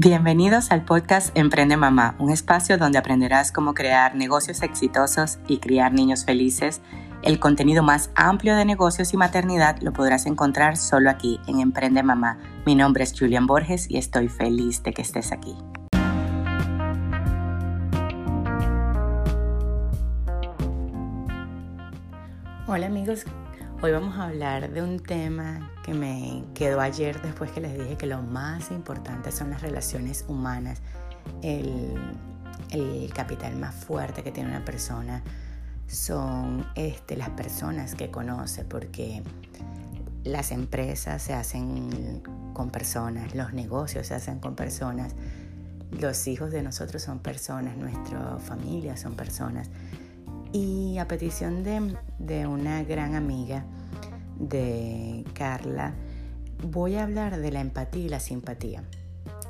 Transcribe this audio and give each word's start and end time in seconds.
Bienvenidos 0.00 0.70
al 0.70 0.84
podcast 0.84 1.36
Emprende 1.36 1.76
Mamá, 1.76 2.14
un 2.20 2.30
espacio 2.30 2.78
donde 2.78 2.98
aprenderás 2.98 3.50
cómo 3.50 3.74
crear 3.74 4.14
negocios 4.14 4.62
exitosos 4.62 5.40
y 5.48 5.58
criar 5.58 5.92
niños 5.92 6.24
felices. 6.24 6.80
El 7.24 7.40
contenido 7.40 7.82
más 7.82 8.12
amplio 8.14 8.54
de 8.54 8.64
negocios 8.64 9.12
y 9.12 9.16
maternidad 9.16 9.78
lo 9.80 9.92
podrás 9.92 10.26
encontrar 10.26 10.76
solo 10.76 11.10
aquí 11.10 11.40
en 11.48 11.58
Emprende 11.58 12.04
Mamá. 12.04 12.38
Mi 12.64 12.76
nombre 12.76 13.02
es 13.02 13.12
Julian 13.18 13.48
Borges 13.48 13.90
y 13.90 13.96
estoy 13.96 14.28
feliz 14.28 14.84
de 14.84 14.92
que 14.92 15.02
estés 15.02 15.32
aquí. 15.32 15.56
Hola 22.68 22.86
amigos, 22.86 23.24
hoy 23.80 23.92
vamos 23.92 24.16
a 24.18 24.24
hablar 24.24 24.72
de 24.72 24.82
un 24.82 24.98
tema 24.98 25.70
que 25.84 25.94
me 25.94 26.44
quedó 26.52 26.80
ayer 26.80 27.22
después 27.22 27.52
que 27.52 27.60
les 27.60 27.78
dije 27.78 27.96
que 27.96 28.06
lo 28.06 28.20
más 28.22 28.72
importante 28.72 29.30
son 29.30 29.50
las 29.50 29.62
relaciones 29.62 30.24
humanas, 30.26 30.80
el, 31.42 31.94
capital 33.14 33.56
más 33.56 33.74
fuerte 33.74 34.22
que 34.22 34.30
tiene 34.30 34.50
una 34.50 34.64
persona 34.64 35.22
son 35.88 36.66
este, 36.74 37.16
las 37.16 37.30
personas 37.30 37.94
que 37.94 38.10
conoce, 38.10 38.64
porque 38.64 39.22
las 40.22 40.52
empresas 40.52 41.22
se 41.22 41.34
hacen 41.34 42.22
con 42.52 42.70
personas, 42.70 43.34
los 43.34 43.52
negocios 43.54 44.06
se 44.08 44.14
hacen 44.14 44.38
con 44.38 44.54
personas, 44.54 45.14
los 45.90 46.26
hijos 46.26 46.50
de 46.50 46.62
nosotros 46.62 47.02
son 47.02 47.20
personas, 47.20 47.76
nuestra 47.76 48.38
familia 48.38 48.96
son 48.96 49.14
personas. 49.14 49.70
Y 50.52 50.96
a 50.98 51.06
petición 51.06 51.62
de, 51.62 52.46
una 52.46 52.82
gran 52.82 53.14
amiga, 53.14 53.64
de 54.38 55.24
Carla, 55.34 55.94
voy 56.62 56.94
a 56.94 57.02
hablar 57.02 57.38
de 57.38 57.50
la 57.50 57.60
empatía 57.60 58.04
y 58.04 58.08
la 58.08 58.20
simpatía. 58.20 58.82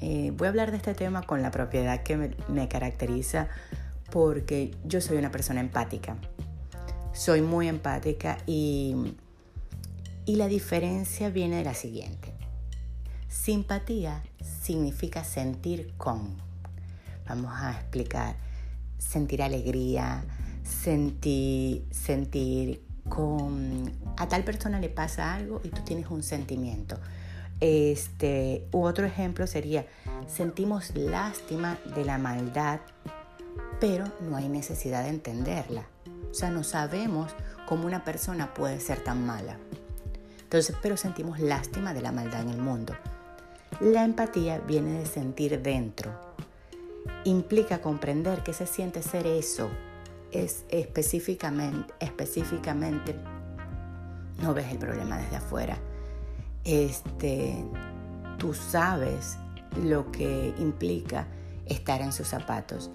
Eh, 0.00 0.32
voy 0.36 0.46
a 0.46 0.50
hablar 0.50 0.70
de 0.70 0.76
este 0.76 0.94
tema 0.94 1.22
con 1.22 1.42
la 1.42 1.50
propiedad 1.50 2.02
que 2.02 2.34
me, 2.48 2.68
caracteriza 2.68 3.48
porque 4.10 4.74
yo 4.84 5.00
soy 5.00 5.16
una 5.16 5.30
persona 5.30 5.60
empática. 5.60 6.16
Soy 7.12 7.40
muy 7.42 7.68
empática 7.68 8.38
y, 8.46 9.14
y 10.26 10.36
la 10.36 10.46
diferencia 10.46 11.30
viene 11.30 11.56
de 11.56 11.64
la 11.64 11.74
siguiente. 11.74 12.32
Simpatía 13.28 14.22
significa 14.62 15.24
sentir 15.24 15.94
con. 15.96 16.36
Vamos 17.26 17.52
a 17.54 17.72
explicar. 17.72 18.36
Sentir 18.98 19.42
alegría, 19.42 20.24
sentir, 20.64 21.84
sentir 21.90 22.82
con 23.08 23.92
a 24.16 24.28
tal 24.28 24.44
persona 24.44 24.80
le 24.80 24.88
pasa 24.88 25.34
algo 25.34 25.60
y 25.62 25.68
tú 25.68 25.82
tienes 25.82 26.10
un 26.10 26.22
sentimiento. 26.22 26.98
Este, 27.60 28.66
otro 28.72 29.06
ejemplo 29.06 29.46
sería, 29.46 29.86
sentimos 30.26 30.94
lástima 30.96 31.78
de 31.94 32.04
la 32.04 32.18
maldad, 32.18 32.80
pero 33.80 34.06
no 34.20 34.36
hay 34.36 34.48
necesidad 34.48 35.04
de 35.04 35.10
entenderla. 35.10 35.86
O 36.30 36.34
sea, 36.34 36.50
no 36.50 36.64
sabemos 36.64 37.32
cómo 37.68 37.86
una 37.86 38.04
persona 38.04 38.54
puede 38.54 38.80
ser 38.80 39.02
tan 39.04 39.24
mala. 39.24 39.58
Entonces, 40.42 40.76
pero 40.82 40.96
sentimos 40.96 41.38
lástima 41.40 41.94
de 41.94 42.02
la 42.02 42.12
maldad 42.12 42.42
en 42.42 42.50
el 42.50 42.58
mundo. 42.58 42.94
La 43.80 44.04
empatía 44.04 44.58
viene 44.58 44.98
de 44.98 45.06
sentir 45.06 45.60
dentro. 45.62 46.12
Implica 47.24 47.80
comprender 47.80 48.42
que 48.42 48.52
se 48.52 48.66
siente 48.66 49.02
ser 49.02 49.26
eso, 49.26 49.68
es 50.34 50.64
específicamente, 50.68 51.94
específicamente 52.00 53.14
no 54.42 54.52
ves 54.52 54.66
el 54.72 54.78
problema 54.78 55.16
desde 55.16 55.36
afuera. 55.36 55.78
Este, 56.64 57.64
tú 58.36 58.52
sabes 58.52 59.38
lo 59.80 60.10
que 60.10 60.52
implica 60.58 61.28
estar 61.66 62.02
en 62.02 62.12
sus 62.12 62.26
zapatos. 62.26 62.90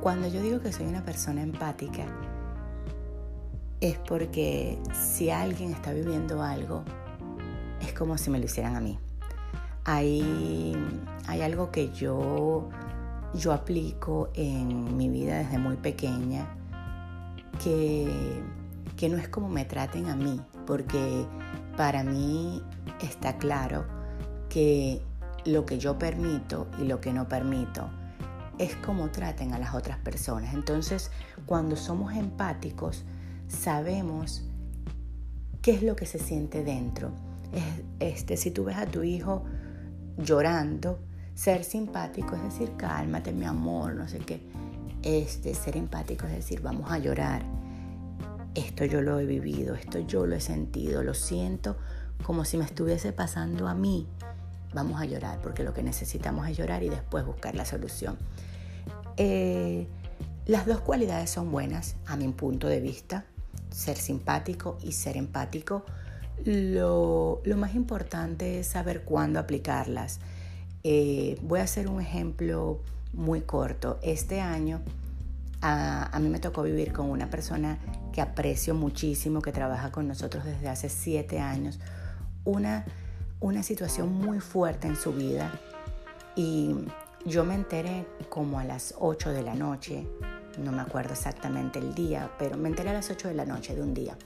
Cuando 0.00 0.26
yo 0.26 0.42
digo 0.42 0.60
que 0.60 0.72
soy 0.72 0.86
una 0.86 1.04
persona 1.04 1.42
empática, 1.42 2.04
es 3.80 3.96
porque 3.98 4.78
si 4.92 5.30
alguien 5.30 5.72
está 5.72 5.92
viviendo 5.92 6.42
algo, 6.42 6.84
es 7.80 7.92
como 7.92 8.18
si 8.18 8.30
me 8.30 8.40
lo 8.40 8.46
hicieran 8.46 8.74
a 8.74 8.80
mí. 8.80 8.98
Hay, 9.84 10.76
hay 11.28 11.42
algo 11.42 11.70
que 11.70 11.90
yo, 11.92 12.68
yo 13.34 13.52
aplico 13.52 14.30
en 14.34 14.96
mi 14.96 15.08
vida 15.08 15.38
desde 15.38 15.58
muy 15.58 15.76
pequeña 15.76 16.56
que, 17.62 19.08
no 19.08 19.16
es 19.16 19.28
como 19.28 19.48
me 19.48 19.64
traten 19.64 20.08
a 20.08 20.16
mí, 20.16 20.40
porque 20.66 21.26
para 21.76 22.04
mí 22.04 22.62
está 23.00 23.36
claro 23.36 23.84
que 24.48 25.02
lo 25.44 25.66
que 25.66 25.78
yo 25.78 25.98
permito 25.98 26.68
y 26.80 26.84
lo 26.84 27.00
que 27.00 27.12
no 27.12 27.28
permito 27.28 27.90
es 28.58 28.76
como 28.76 29.10
traten 29.10 29.54
a 29.54 29.58
las 29.58 29.74
otras 29.74 29.98
personas. 29.98 30.54
Entonces, 30.54 31.10
cuando 31.46 31.74
somos 31.74 32.14
empáticos, 32.14 33.04
sabemos 33.48 34.44
qué 35.62 35.72
es 35.72 35.82
lo 35.82 35.96
que 35.96 36.06
se 36.06 36.18
siente 36.18 36.62
dentro. 36.62 37.10
Este, 37.98 38.36
si 38.36 38.50
tú 38.50 38.64
ves 38.64 38.76
a 38.76 38.86
tu 38.86 39.02
hijo 39.02 39.44
llorando, 40.16 41.00
ser 41.34 41.64
simpático 41.64 42.36
es 42.36 42.42
decir, 42.42 42.72
cálmate 42.76 43.32
mi 43.32 43.46
amor, 43.46 43.94
no 43.94 44.06
sé 44.06 44.18
qué. 44.18 44.46
Este, 45.02 45.54
ser 45.54 45.76
empático 45.76 46.26
es 46.26 46.32
decir, 46.32 46.60
vamos 46.60 46.90
a 46.90 46.98
llorar. 46.98 47.42
Esto 48.54 48.84
yo 48.84 49.00
lo 49.00 49.18
he 49.18 49.26
vivido, 49.26 49.74
esto 49.74 49.98
yo 50.00 50.26
lo 50.26 50.36
he 50.36 50.40
sentido, 50.40 51.02
lo 51.02 51.14
siento 51.14 51.76
como 52.22 52.44
si 52.44 52.56
me 52.56 52.64
estuviese 52.64 53.12
pasando 53.12 53.68
a 53.68 53.74
mí. 53.74 54.06
Vamos 54.74 55.00
a 55.00 55.04
llorar, 55.04 55.40
porque 55.42 55.64
lo 55.64 55.74
que 55.74 55.82
necesitamos 55.82 56.48
es 56.48 56.56
llorar 56.56 56.82
y 56.82 56.88
después 56.88 57.26
buscar 57.26 57.54
la 57.54 57.64
solución. 57.64 58.16
Eh, 59.16 59.86
las 60.46 60.66
dos 60.66 60.80
cualidades 60.80 61.30
son 61.30 61.50
buenas 61.50 61.96
a 62.06 62.16
mi 62.16 62.28
punto 62.28 62.68
de 62.68 62.80
vista, 62.80 63.24
ser 63.70 63.96
simpático 63.96 64.78
y 64.82 64.92
ser 64.92 65.16
empático. 65.16 65.84
Lo, 66.44 67.42
más 67.56 67.74
importante 67.74 68.60
es 68.60 68.68
saber 68.68 69.02
cuándo 69.04 69.38
aplicarlas. 69.38 70.20
Eh, 70.84 71.38
voy 71.42 71.60
a 71.60 71.64
hacer 71.64 71.88
un 71.88 72.00
ejemplo 72.00 72.80
muy 73.12 73.42
corto. 73.42 73.98
Este 74.02 74.40
año 74.40 74.80
a, 75.60 76.18
mí 76.20 76.28
me 76.28 76.40
tocó 76.40 76.62
vivir 76.62 76.92
con 76.92 77.08
una 77.08 77.30
persona 77.30 77.78
que 78.12 78.20
aprecio 78.20 78.74
muchísimo, 78.74 79.40
que 79.40 79.52
trabaja 79.52 79.92
con 79.92 80.08
nosotros 80.08 80.44
desde 80.44 80.68
hace 80.68 80.88
siete 80.88 81.38
años, 81.38 81.78
una, 82.44 82.84
una 83.40 83.62
situación 83.62 84.12
muy 84.12 84.40
fuerte 84.40 84.88
en 84.88 84.96
su 84.96 85.12
vida 85.12 85.52
y 86.34 86.74
yo 87.24 87.44
me 87.44 87.54
enteré 87.54 88.06
como 88.28 88.58
a 88.58 88.64
las 88.64 88.94
8 88.98 89.30
de 89.30 89.42
la 89.42 89.54
noche, 89.54 90.08
no 90.58 90.72
me 90.72 90.82
acuerdo 90.82 91.12
exactamente 91.12 91.78
el 91.78 91.94
día, 91.94 92.30
pero 92.38 92.56
me 92.56 92.68
enteré 92.68 92.90
a 92.90 92.94
las 92.94 93.10
8 93.10 93.28
de 93.28 93.34
la 93.34 93.44
noche 93.44 93.76
de 93.76 93.82
un 93.82 93.94
día. 93.94 94.16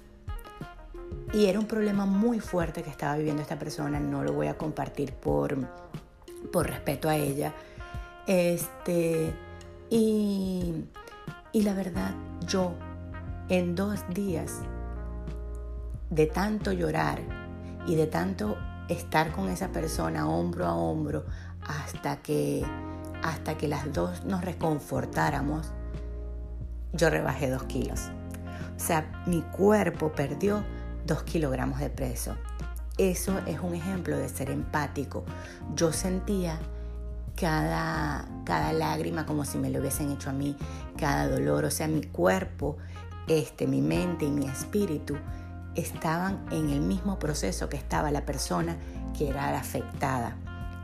Y 1.35 1.47
era 1.47 1.59
un 1.59 1.67
problema 1.67 2.07
muy 2.07 2.41
fuerte 2.41 2.83
que 2.83 2.89
estaba 2.91 3.17
viviendo 3.17 3.43
esta 3.43 3.59
persona, 3.59 4.01
no 4.01 4.23
lo 4.23 4.33
voy 4.33 4.47
a 4.47 4.57
compartir 4.57 5.13
por, 5.13 5.59
por 6.51 6.67
respeto 6.67 7.09
a 7.11 7.17
ella. 7.17 7.53
Este, 8.26 9.32
y, 9.91 10.84
y 11.53 11.62
la 11.62 11.75
verdad, 11.75 12.12
yo 12.47 12.72
en 13.48 13.75
dos 13.75 14.04
días 14.12 14.60
de 16.10 16.26
tanto 16.26 16.72
llorar 16.72 17.20
y 17.87 17.94
de 17.94 18.06
tanto 18.06 18.56
estar 18.88 19.32
con 19.32 19.48
esa 19.48 19.69
persona 19.69 20.28
hombro 20.28 20.66
a 20.66 20.75
hombro 20.75 21.25
hasta 21.66 22.16
que, 22.19 22.64
hasta 23.22 23.56
que 23.56 23.69
las 23.69 23.92
dos 23.92 24.25
nos 24.25 24.44
reconfortáramos, 24.44 25.72
yo 26.93 27.10
rebajé 27.10 27.50
dos 27.50 27.64
kilos. 27.64 28.10
O 28.76 28.81
sea, 28.81 29.22
mi 29.26 29.43
cuerpo 29.43 30.12
perdió 30.12 30.64
dos 31.06 31.22
kilogramos 31.22 31.81
de 31.81 31.91
peso. 31.91 32.37
Eso 32.99 33.38
es 33.46 33.61
un 33.61 33.75
ejemplo 33.75 34.17
de 34.17 34.29
ser 34.29 34.50
empático. 34.50 35.25
Yo 35.75 35.93
sentía 35.93 36.58
cada, 37.37 38.27
cada 38.44 38.73
lágrima 38.73 39.27
como 39.27 39.44
si 39.44 39.59
me 39.59 39.71
lo 39.71 39.81
hubiesen 39.81 40.11
hecho 40.11 40.31
a 40.31 40.33
mí, 40.33 40.56
cada 40.97 41.29
dolor, 41.29 41.65
o 41.65 41.71
sea, 41.71 41.87
mi 41.87 42.03
cuerpo, 42.03 42.79
este, 43.29 43.67
mi 43.67 43.83
mente 43.83 44.25
y 44.25 44.31
mi 44.31 44.47
espíritu 44.47 45.17
estaban 45.75 46.44
en 46.50 46.71
el 46.71 46.81
mismo 46.81 47.19
proceso 47.19 47.69
que 47.69 47.77
estaba 47.77 48.11
la 48.11 48.25
persona 48.25 48.77
que 49.17 49.29
era 49.29 49.59
afectada. 49.59 50.37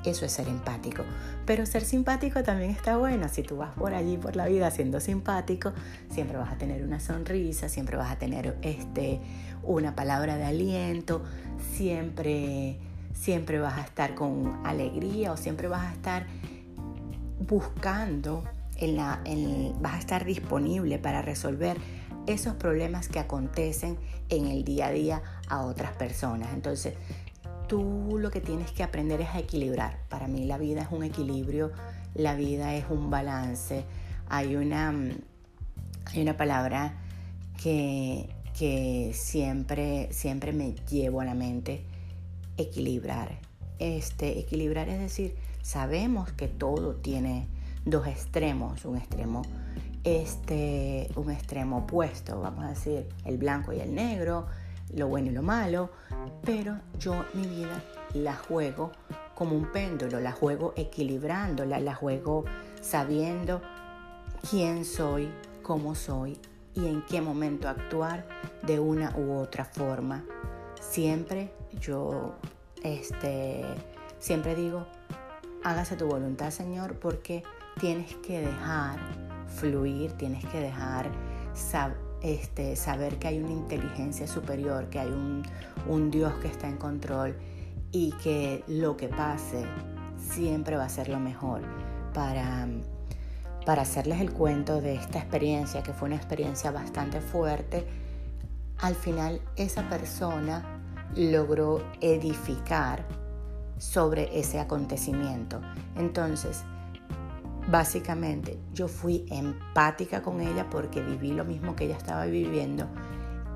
Eso 0.04 0.24
es 0.24 0.32
ser 0.32 0.48
empático. 0.48 1.04
Pero 1.46 1.64
ser 1.64 1.82
simpático 1.82 2.42
también 2.42 2.70
está 2.70 2.96
bueno. 2.96 3.28
Si 3.28 3.42
tú 3.42 3.56
vas 3.56 3.70
por 3.74 3.94
allí 3.94 4.16
por 4.16 4.34
la 4.34 4.46
vida 4.46 4.70
siendo 4.70 4.98
simpático, 5.00 5.72
siempre 6.10 6.36
vas 6.38 6.52
a 6.52 6.58
tener 6.58 6.82
una 6.82 6.98
sonrisa, 6.98 7.68
siempre 7.68 7.96
vas 7.96 8.10
a 8.10 8.16
tener 8.16 8.56
este, 8.62 9.20
una 9.62 9.94
palabra 9.94 10.36
de 10.36 10.44
aliento, 10.44 11.22
siempre 11.76 12.78
siempre 13.12 13.58
vas 13.58 13.78
a 13.78 13.82
estar 13.82 14.14
con 14.14 14.60
alegría 14.64 15.32
o 15.32 15.36
siempre 15.36 15.68
vas 15.68 15.86
a 15.86 15.92
estar 15.92 16.26
buscando, 17.38 18.44
en 18.76 18.96
la, 18.96 19.20
vas 19.80 19.94
a 19.94 19.98
estar 19.98 20.24
disponible 20.24 20.98
para 20.98 21.22
resolver 21.22 21.76
esos 22.26 22.54
problemas 22.54 23.08
que 23.08 23.18
acontecen 23.18 23.98
en 24.28 24.46
el 24.46 24.64
día 24.64 24.86
a 24.86 24.90
día 24.90 25.22
a 25.48 25.62
otras 25.62 25.92
personas. 25.92 26.52
Entonces, 26.54 26.94
tú 27.68 28.18
lo 28.18 28.30
que 28.30 28.40
tienes 28.40 28.70
que 28.70 28.82
aprender 28.82 29.20
es 29.20 29.28
a 29.30 29.38
equilibrar. 29.38 29.98
Para 30.08 30.28
mí 30.28 30.44
la 30.44 30.58
vida 30.58 30.82
es 30.82 30.88
un 30.90 31.04
equilibrio, 31.04 31.72
la 32.14 32.34
vida 32.34 32.74
es 32.74 32.84
un 32.90 33.10
balance. 33.10 33.84
Hay 34.28 34.56
una, 34.56 34.90
hay 34.90 36.22
una 36.22 36.36
palabra 36.36 36.94
que, 37.62 38.28
que 38.58 39.12
siempre, 39.14 40.08
siempre 40.12 40.52
me 40.52 40.74
llevo 40.90 41.20
a 41.20 41.24
la 41.24 41.34
mente, 41.34 41.84
equilibrar. 42.56 43.40
Este, 43.78 44.38
equilibrar 44.38 44.88
es 44.88 45.00
decir, 45.00 45.34
sabemos 45.62 46.32
que 46.32 46.48
todo 46.48 46.94
tiene 46.96 47.48
dos 47.84 48.06
extremos, 48.06 48.84
un 48.84 48.96
extremo 48.96 49.42
este, 50.04 51.08
un 51.16 51.30
extremo 51.30 51.78
opuesto, 51.78 52.40
vamos 52.40 52.64
a 52.64 52.68
decir, 52.70 53.08
el 53.24 53.38
blanco 53.38 53.72
y 53.72 53.80
el 53.80 53.94
negro, 53.94 54.46
lo 54.94 55.08
bueno 55.08 55.28
y 55.28 55.32
lo 55.32 55.42
malo, 55.42 55.90
pero 56.42 56.78
yo 56.98 57.24
mi 57.34 57.46
vida 57.46 57.82
la 58.14 58.34
juego 58.34 58.92
como 59.34 59.56
un 59.56 59.70
péndulo, 59.70 60.20
la 60.20 60.32
juego 60.32 60.74
equilibrándola, 60.76 61.80
la 61.80 61.94
juego 61.94 62.44
sabiendo 62.80 63.62
quién 64.50 64.84
soy, 64.84 65.30
cómo 65.62 65.94
soy 65.94 66.38
y 66.74 66.86
en 66.86 67.02
qué 67.02 67.20
momento 67.20 67.68
actuar 67.68 68.26
de 68.66 68.80
una 68.80 69.16
u 69.16 69.34
otra 69.34 69.64
forma. 69.64 70.24
Siempre 70.80 71.52
yo 71.80 72.34
este, 72.82 73.64
siempre 74.18 74.54
digo, 74.54 74.86
hágase 75.64 75.96
tu 75.96 76.06
voluntad, 76.06 76.50
Señor, 76.50 76.98
porque 76.98 77.42
tienes 77.80 78.14
que 78.16 78.40
dejar 78.40 78.98
fluir, 79.46 80.12
tienes 80.12 80.44
que 80.46 80.60
dejar 80.60 81.10
este, 82.22 82.76
saber 82.76 83.18
que 83.18 83.28
hay 83.28 83.38
una 83.38 83.52
inteligencia 83.52 84.26
superior, 84.26 84.88
que 84.88 85.00
hay 85.00 85.08
un, 85.08 85.42
un 85.88 86.10
Dios 86.10 86.32
que 86.34 86.48
está 86.48 86.68
en 86.68 86.76
control 86.76 87.36
y 87.90 88.12
que 88.22 88.64
lo 88.66 88.96
que 88.96 89.08
pase 89.08 89.64
siempre 90.16 90.76
va 90.76 90.84
a 90.84 90.88
ser 90.88 91.08
lo 91.08 91.20
mejor 91.20 91.62
para, 92.14 92.66
para 93.66 93.82
hacerles 93.82 94.20
el 94.20 94.32
cuento 94.32 94.80
de 94.80 94.94
esta 94.94 95.18
experiencia, 95.18 95.82
que 95.82 95.92
fue 95.92 96.06
una 96.06 96.16
experiencia 96.16 96.70
bastante 96.70 97.20
fuerte, 97.20 97.86
al 98.78 98.94
final 98.94 99.40
esa 99.56 99.88
persona 99.88 100.81
logró 101.16 101.82
edificar 102.00 103.04
sobre 103.78 104.38
ese 104.38 104.60
acontecimiento. 104.60 105.60
Entonces, 105.96 106.62
básicamente, 107.68 108.58
yo 108.72 108.88
fui 108.88 109.26
empática 109.30 110.22
con 110.22 110.40
ella 110.40 110.68
porque 110.70 111.02
viví 111.02 111.32
lo 111.32 111.44
mismo 111.44 111.74
que 111.74 111.84
ella 111.84 111.96
estaba 111.96 112.24
viviendo 112.26 112.86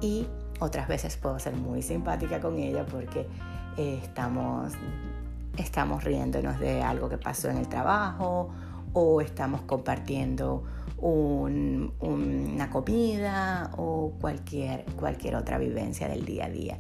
y 0.00 0.26
otras 0.60 0.88
veces 0.88 1.16
puedo 1.16 1.38
ser 1.38 1.54
muy 1.54 1.82
simpática 1.82 2.40
con 2.40 2.56
ella 2.58 2.84
porque 2.86 3.26
eh, 3.76 4.00
estamos, 4.02 4.72
estamos 5.56 6.04
riéndonos 6.04 6.58
de 6.58 6.82
algo 6.82 7.08
que 7.08 7.18
pasó 7.18 7.50
en 7.50 7.58
el 7.58 7.68
trabajo 7.68 8.50
o 8.92 9.20
estamos 9.20 9.62
compartiendo 9.62 10.64
una 10.98 12.70
comida 12.70 13.70
o 13.76 14.12
cualquier, 14.18 14.84
cualquier 14.96 15.36
otra 15.36 15.58
vivencia 15.58 16.08
del 16.08 16.24
día 16.24 16.46
a 16.46 16.48
día. 16.48 16.78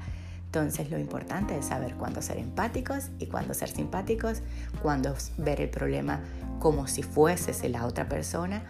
Entonces 0.56 0.90
lo 0.90 0.98
importante 0.98 1.58
es 1.58 1.66
saber 1.66 1.96
cuándo 1.96 2.22
ser 2.22 2.38
empáticos 2.38 3.10
y 3.18 3.26
cuándo 3.26 3.52
ser 3.52 3.68
simpáticos, 3.68 4.40
cuándo 4.80 5.14
ver 5.36 5.60
el 5.60 5.68
problema 5.68 6.20
como 6.60 6.86
si 6.86 7.02
fuese 7.02 7.68
la 7.68 7.84
otra 7.84 8.08
persona 8.08 8.62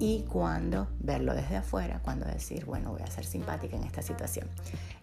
y 0.00 0.24
cuándo 0.28 0.88
verlo 0.98 1.32
desde 1.32 1.58
afuera, 1.58 2.00
cuando 2.02 2.26
decir, 2.26 2.64
bueno, 2.64 2.90
voy 2.90 3.02
a 3.02 3.06
ser 3.06 3.24
simpática 3.24 3.76
en 3.76 3.84
esta 3.84 4.02
situación. 4.02 4.48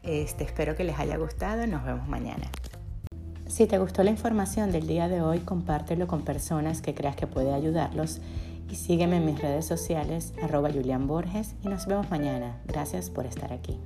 Este, 0.03 0.43
espero 0.43 0.75
que 0.75 0.83
les 0.83 0.99
haya 0.99 1.15
gustado, 1.15 1.65
nos 1.67 1.85
vemos 1.85 2.05
mañana. 2.09 2.51
Si 3.47 3.65
te 3.65 3.77
gustó 3.77 4.03
la 4.03 4.11
información 4.11 4.73
del 4.73 4.87
día 4.87 5.07
de 5.07 5.21
hoy, 5.21 5.39
compártelo 5.39 6.07
con 6.07 6.23
personas 6.23 6.81
que 6.81 6.93
creas 6.93 7.15
que 7.15 7.27
puede 7.27 7.53
ayudarlos 7.53 8.19
y 8.69 8.75
sígueme 8.75 9.17
en 9.17 9.25
mis 9.25 9.41
redes 9.41 9.65
sociales, 9.65 10.33
arroba 10.43 10.69
Borges, 10.99 11.55
y 11.63 11.69
nos 11.69 11.87
vemos 11.87 12.11
mañana. 12.11 12.57
Gracias 12.67 13.09
por 13.09 13.25
estar 13.25 13.53
aquí. 13.53 13.79